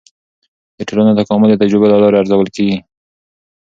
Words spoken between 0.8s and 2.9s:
ټولنو تکامل د تجربو له لارې ارزول کیږي.